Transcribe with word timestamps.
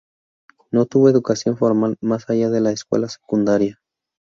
No 0.71 0.87
tuvo 0.87 1.09
educación 1.09 1.57
formal 1.57 1.95
más 2.01 2.27
allá 2.27 2.49
de 2.49 2.59
la 2.59 2.71
escuela 2.71 3.07
secundaria. 3.07 3.79